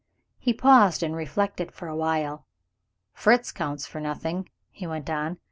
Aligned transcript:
He 0.39 0.51
paused, 0.51 1.03
and 1.03 1.15
reflected 1.15 1.71
for 1.71 1.87
awhile. 1.87 2.47
"Fritz 3.13 3.51
counts 3.51 3.85
for 3.85 3.99
nothing," 4.01 4.49
he 4.71 4.87
went 4.87 5.11
on. 5.11 5.37